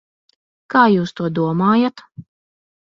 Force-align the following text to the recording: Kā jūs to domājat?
Kā 0.75 0.87
jūs 0.93 1.15
to 1.21 1.31
domājat? 1.41 2.07